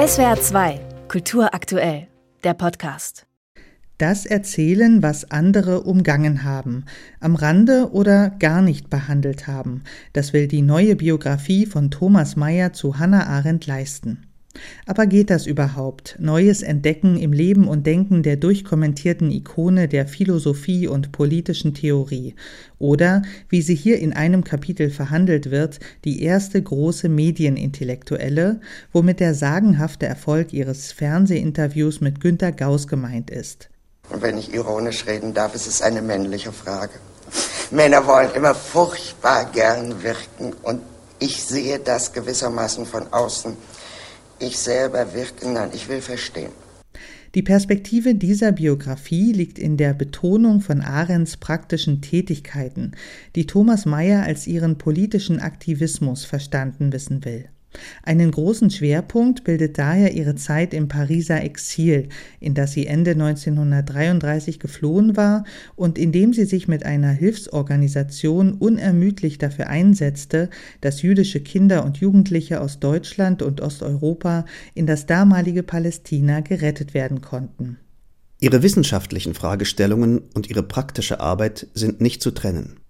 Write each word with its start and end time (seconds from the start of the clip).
SWR 0.00 0.40
2, 0.40 0.80
Kultur 1.08 1.52
aktuell, 1.52 2.08
der 2.42 2.54
Podcast. 2.54 3.26
Das 3.98 4.24
erzählen, 4.24 5.02
was 5.02 5.30
andere 5.30 5.82
umgangen 5.82 6.42
haben, 6.42 6.86
am 7.20 7.34
Rande 7.34 7.90
oder 7.92 8.30
gar 8.30 8.62
nicht 8.62 8.88
behandelt 8.88 9.46
haben, 9.46 9.82
das 10.14 10.32
will 10.32 10.48
die 10.48 10.62
neue 10.62 10.96
Biografie 10.96 11.66
von 11.66 11.90
Thomas 11.90 12.34
Mayer 12.34 12.72
zu 12.72 12.98
Hannah 12.98 13.26
Arendt 13.26 13.66
leisten. 13.66 14.29
Aber 14.86 15.06
geht 15.06 15.30
das 15.30 15.46
überhaupt? 15.46 16.16
Neues 16.18 16.62
Entdecken 16.62 17.16
im 17.16 17.32
Leben 17.32 17.68
und 17.68 17.86
Denken 17.86 18.22
der 18.22 18.36
durchkommentierten 18.36 19.30
Ikone 19.30 19.86
der 19.86 20.08
Philosophie 20.08 20.88
und 20.88 21.12
politischen 21.12 21.72
Theorie. 21.74 22.34
Oder, 22.78 23.22
wie 23.48 23.62
sie 23.62 23.76
hier 23.76 24.00
in 24.00 24.12
einem 24.12 24.42
Kapitel 24.42 24.90
verhandelt 24.90 25.50
wird, 25.50 25.78
die 26.04 26.22
erste 26.22 26.60
große 26.60 27.08
Medienintellektuelle, 27.08 28.60
womit 28.92 29.20
der 29.20 29.34
sagenhafte 29.34 30.06
Erfolg 30.06 30.52
ihres 30.52 30.90
Fernsehinterviews 30.92 32.00
mit 32.00 32.20
Günter 32.20 32.50
Gauss 32.50 32.88
gemeint 32.88 33.30
ist. 33.30 33.68
Wenn 34.12 34.38
ich 34.38 34.52
ironisch 34.52 35.06
reden 35.06 35.32
darf, 35.32 35.54
ist 35.54 35.68
es 35.68 35.82
eine 35.82 36.02
männliche 36.02 36.50
Frage. 36.50 36.94
Männer 37.70 38.04
wollen 38.04 38.30
immer 38.34 38.56
furchtbar 38.56 39.44
gern 39.52 40.02
wirken 40.02 40.52
und 40.64 40.80
ich 41.20 41.44
sehe 41.44 41.78
das 41.78 42.12
gewissermaßen 42.12 42.86
von 42.86 43.12
außen 43.12 43.56
ich 44.40 44.58
selber 44.58 45.14
wirken, 45.14 45.52
nein, 45.52 45.70
ich 45.72 45.88
will 45.88 46.00
verstehen. 46.00 46.52
Die 47.36 47.42
Perspektive 47.42 48.16
dieser 48.16 48.50
Biografie 48.50 49.32
liegt 49.32 49.58
in 49.58 49.76
der 49.76 49.94
Betonung 49.94 50.60
von 50.60 50.80
Arends 50.80 51.36
praktischen 51.36 52.02
Tätigkeiten, 52.02 52.92
die 53.36 53.46
Thomas 53.46 53.86
Mayer 53.86 54.24
als 54.24 54.48
ihren 54.48 54.78
politischen 54.78 55.38
Aktivismus 55.38 56.24
verstanden 56.24 56.92
wissen 56.92 57.24
will. 57.24 57.48
Einen 58.02 58.30
großen 58.30 58.70
Schwerpunkt 58.70 59.44
bildet 59.44 59.78
daher 59.78 60.14
ihre 60.14 60.34
Zeit 60.34 60.74
im 60.74 60.88
Pariser 60.88 61.42
Exil, 61.42 62.08
in 62.40 62.54
das 62.54 62.72
sie 62.72 62.86
Ende 62.86 63.12
1933 63.12 64.58
geflohen 64.58 65.16
war 65.16 65.44
und 65.76 65.98
in 65.98 66.12
dem 66.12 66.32
sie 66.32 66.44
sich 66.44 66.66
mit 66.66 66.84
einer 66.84 67.12
Hilfsorganisation 67.12 68.54
unermüdlich 68.54 69.38
dafür 69.38 69.68
einsetzte, 69.68 70.50
dass 70.80 71.02
jüdische 71.02 71.40
Kinder 71.40 71.84
und 71.84 71.98
Jugendliche 71.98 72.60
aus 72.60 72.80
Deutschland 72.80 73.42
und 73.42 73.60
Osteuropa 73.60 74.44
in 74.74 74.86
das 74.86 75.06
damalige 75.06 75.62
Palästina 75.62 76.40
gerettet 76.40 76.94
werden 76.94 77.20
konnten. 77.20 77.76
Ihre 78.40 78.62
wissenschaftlichen 78.62 79.34
Fragestellungen 79.34 80.22
und 80.34 80.48
ihre 80.48 80.62
praktische 80.62 81.20
Arbeit 81.20 81.66
sind 81.74 82.00
nicht 82.00 82.22
zu 82.22 82.30
trennen. 82.30 82.80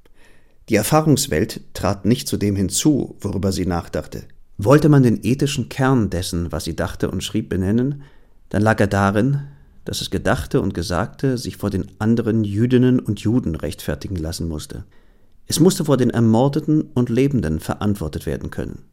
Die 0.69 0.77
Erfahrungswelt 0.77 1.63
trat 1.75 2.05
nicht 2.05 2.29
zu 2.29 2.37
dem 2.37 2.55
hinzu, 2.55 3.17
worüber 3.21 3.51
sie 3.51 3.67
nachdachte. 3.67 4.23
Wollte 4.63 4.91
man 4.91 5.03
den 5.03 5.21
ethischen 5.23 5.71
Kern 5.71 6.11
dessen, 6.11 6.53
was 6.53 6.65
sie 6.65 6.77
dachte 6.77 7.11
und 7.11 7.25
schrieb, 7.25 7.49
benennen, 7.49 8.03
dann 8.51 8.61
lag 8.61 8.79
er 8.79 8.89
darin, 8.89 9.41
dass 9.87 10.03
es 10.03 10.11
Gedachte 10.11 10.61
und 10.61 10.75
Gesagte 10.75 11.39
sich 11.39 11.57
vor 11.57 11.71
den 11.71 11.87
anderen 11.99 12.45
Jüdinnen 12.45 13.01
und 13.01 13.21
Juden 13.21 13.55
rechtfertigen 13.55 14.17
lassen 14.17 14.49
musste. 14.49 14.85
Es 15.47 15.61
musste 15.61 15.87
vor 15.87 15.97
den 15.97 16.11
Ermordeten 16.11 16.83
und 16.83 17.09
Lebenden 17.09 17.59
verantwortet 17.59 18.27
werden 18.27 18.51
können. 18.51 18.85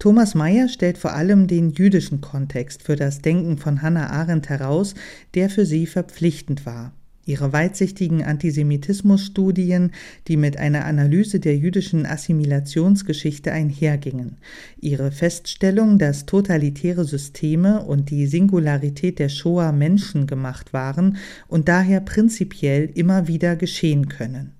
Thomas 0.00 0.34
Mayer 0.34 0.66
stellt 0.66 0.98
vor 0.98 1.12
allem 1.12 1.46
den 1.46 1.70
jüdischen 1.70 2.20
Kontext 2.20 2.82
für 2.82 2.96
das 2.96 3.22
Denken 3.22 3.56
von 3.56 3.82
Hannah 3.82 4.10
Arendt 4.10 4.48
heraus, 4.48 4.94
der 5.34 5.48
für 5.48 5.64
sie 5.64 5.86
verpflichtend 5.86 6.66
war. 6.66 6.92
Ihre 7.28 7.52
weitsichtigen 7.52 8.24
Antisemitismusstudien, 8.24 9.92
die 10.28 10.38
mit 10.38 10.56
einer 10.56 10.86
Analyse 10.86 11.40
der 11.40 11.58
jüdischen 11.58 12.06
Assimilationsgeschichte 12.06 13.52
einhergingen, 13.52 14.38
ihre 14.80 15.12
Feststellung, 15.12 15.98
dass 15.98 16.24
totalitäre 16.24 17.04
Systeme 17.04 17.84
und 17.84 18.08
die 18.08 18.26
Singularität 18.26 19.18
der 19.18 19.28
Shoah 19.28 19.72
menschengemacht 19.72 20.72
waren 20.72 21.18
und 21.48 21.68
daher 21.68 22.00
prinzipiell 22.00 22.90
immer 22.94 23.28
wieder 23.28 23.56
geschehen 23.56 24.08
können. 24.08 24.57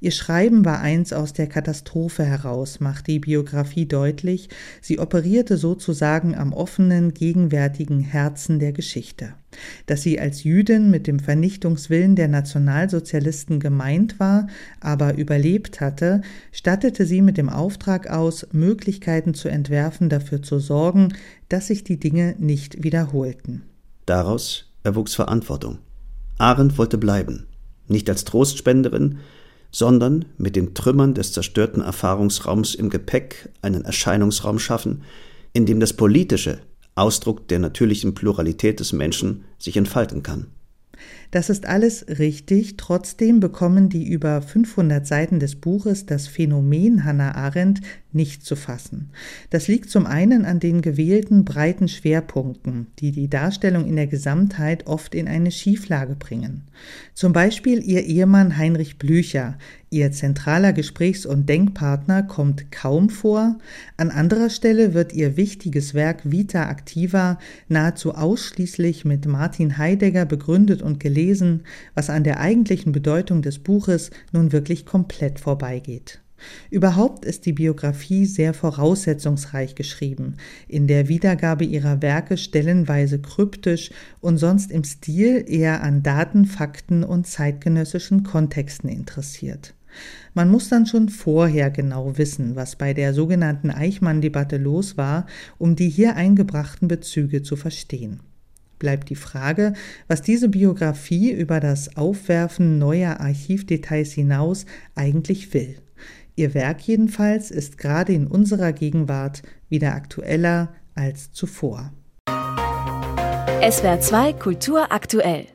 Ihr 0.00 0.12
Schreiben 0.12 0.64
war 0.64 0.80
eins 0.80 1.12
aus 1.12 1.32
der 1.32 1.48
Katastrophe 1.48 2.24
heraus, 2.24 2.80
macht 2.80 3.06
die 3.06 3.18
Biografie 3.18 3.86
deutlich, 3.86 4.48
sie 4.80 4.98
operierte 4.98 5.56
sozusagen 5.56 6.34
am 6.34 6.52
offenen, 6.52 7.14
gegenwärtigen 7.14 8.00
Herzen 8.00 8.58
der 8.58 8.72
Geschichte. 8.72 9.34
Dass 9.86 10.02
sie 10.02 10.20
als 10.20 10.44
Jüdin 10.44 10.90
mit 10.90 11.06
dem 11.06 11.18
Vernichtungswillen 11.18 12.14
der 12.14 12.28
Nationalsozialisten 12.28 13.60
gemeint 13.60 14.20
war, 14.20 14.46
aber 14.80 15.16
überlebt 15.16 15.80
hatte, 15.80 16.22
stattete 16.52 17.06
sie 17.06 17.22
mit 17.22 17.36
dem 17.36 17.48
Auftrag 17.48 18.08
aus, 18.08 18.46
Möglichkeiten 18.52 19.34
zu 19.34 19.48
entwerfen, 19.48 20.08
dafür 20.08 20.42
zu 20.42 20.58
sorgen, 20.58 21.14
dass 21.48 21.68
sich 21.68 21.82
die 21.82 21.98
Dinge 21.98 22.36
nicht 22.38 22.84
wiederholten. 22.84 23.62
Daraus 24.06 24.72
erwuchs 24.84 25.14
Verantwortung. 25.14 25.78
Arendt 26.38 26.78
wollte 26.78 26.98
bleiben, 26.98 27.46
nicht 27.88 28.08
als 28.08 28.24
Trostspenderin, 28.24 29.18
sondern 29.70 30.24
mit 30.36 30.56
den 30.56 30.74
Trümmern 30.74 31.14
des 31.14 31.32
zerstörten 31.32 31.82
Erfahrungsraums 31.82 32.74
im 32.74 32.90
Gepäck 32.90 33.50
einen 33.62 33.84
Erscheinungsraum 33.84 34.58
schaffen, 34.58 35.02
in 35.52 35.66
dem 35.66 35.80
das 35.80 35.92
Politische, 35.92 36.60
Ausdruck 36.94 37.48
der 37.48 37.58
natürlichen 37.58 38.14
Pluralität 38.14 38.80
des 38.80 38.92
Menschen, 38.92 39.44
sich 39.58 39.76
entfalten 39.76 40.22
kann. 40.22 40.46
Das 41.30 41.50
ist 41.50 41.66
alles 41.66 42.06
richtig, 42.08 42.76
trotzdem 42.76 43.38
bekommen 43.38 43.88
die 43.88 44.08
über 44.08 44.40
500 44.40 45.06
Seiten 45.06 45.38
des 45.38 45.56
Buches 45.56 46.06
das 46.06 46.26
Phänomen 46.26 47.04
Hannah 47.04 47.34
Arendt 47.34 47.80
nicht 48.12 48.44
zu 48.44 48.56
fassen. 48.56 49.10
Das 49.50 49.68
liegt 49.68 49.90
zum 49.90 50.06
einen 50.06 50.44
an 50.44 50.60
den 50.60 50.80
gewählten 50.80 51.44
breiten 51.44 51.88
Schwerpunkten, 51.88 52.86
die 52.98 53.12
die 53.12 53.28
Darstellung 53.28 53.86
in 53.86 53.96
der 53.96 54.06
Gesamtheit 54.06 54.86
oft 54.86 55.14
in 55.14 55.28
eine 55.28 55.50
Schieflage 55.50 56.14
bringen. 56.14 56.62
Zum 57.14 57.32
Beispiel 57.32 57.82
ihr 57.82 58.04
Ehemann 58.04 58.56
Heinrich 58.56 58.98
Blücher, 58.98 59.58
ihr 59.90 60.10
zentraler 60.12 60.72
Gesprächs- 60.72 61.26
und 61.26 61.48
Denkpartner, 61.48 62.22
kommt 62.22 62.72
kaum 62.72 63.10
vor, 63.10 63.58
an 63.96 64.10
anderer 64.10 64.50
Stelle 64.50 64.94
wird 64.94 65.12
ihr 65.12 65.36
wichtiges 65.36 65.92
Werk 65.92 66.30
Vita 66.30 66.70
Activa 66.70 67.38
nahezu 67.68 68.14
ausschließlich 68.14 69.04
mit 69.04 69.26
Martin 69.26 69.76
Heidegger 69.76 70.24
begründet 70.24 70.80
und 70.80 70.98
gelesen, 71.00 71.64
was 71.94 72.08
an 72.08 72.24
der 72.24 72.40
eigentlichen 72.40 72.92
Bedeutung 72.92 73.42
des 73.42 73.58
Buches 73.58 74.10
nun 74.32 74.52
wirklich 74.52 74.86
komplett 74.86 75.40
vorbeigeht. 75.40 76.20
Überhaupt 76.70 77.24
ist 77.24 77.46
die 77.46 77.52
Biografie 77.52 78.26
sehr 78.26 78.54
voraussetzungsreich 78.54 79.74
geschrieben, 79.74 80.36
in 80.66 80.86
der 80.86 81.08
Wiedergabe 81.08 81.64
ihrer 81.64 82.02
Werke 82.02 82.36
stellenweise 82.36 83.20
kryptisch 83.20 83.90
und 84.20 84.38
sonst 84.38 84.70
im 84.70 84.84
Stil 84.84 85.44
eher 85.48 85.82
an 85.82 86.02
Daten, 86.02 86.46
Fakten 86.46 87.04
und 87.04 87.26
zeitgenössischen 87.26 88.22
Kontexten 88.22 88.88
interessiert. 88.88 89.74
Man 90.34 90.50
muss 90.50 90.68
dann 90.68 90.86
schon 90.86 91.08
vorher 91.08 91.70
genau 91.70 92.18
wissen, 92.18 92.56
was 92.56 92.76
bei 92.76 92.94
der 92.94 93.14
sogenannten 93.14 93.70
Eichmann-Debatte 93.70 94.56
los 94.56 94.96
war, 94.96 95.26
um 95.58 95.76
die 95.76 95.88
hier 95.88 96.16
eingebrachten 96.16 96.88
Bezüge 96.88 97.42
zu 97.42 97.56
verstehen. 97.56 98.20
Bleibt 98.78 99.10
die 99.10 99.16
Frage, 99.16 99.72
was 100.06 100.22
diese 100.22 100.48
Biografie 100.48 101.32
über 101.32 101.58
das 101.58 101.96
Aufwerfen 101.96 102.78
neuer 102.78 103.18
Archivdetails 103.18 104.12
hinaus 104.12 104.66
eigentlich 104.94 105.52
will. 105.52 105.76
Ihr 106.38 106.54
Werk 106.54 106.82
jedenfalls 106.82 107.50
ist 107.50 107.78
gerade 107.78 108.12
in 108.12 108.28
unserer 108.28 108.72
Gegenwart 108.72 109.42
wieder 109.68 109.96
aktueller 109.96 110.68
als 110.94 111.32
zuvor. 111.32 111.92
SWR 113.60 113.98
2 113.98 114.34
Kultur 114.34 114.92
aktuell. 114.92 115.46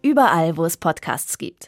Überall, 0.00 0.56
wo 0.56 0.64
es 0.64 0.76
Podcasts 0.76 1.38
gibt. 1.38 1.66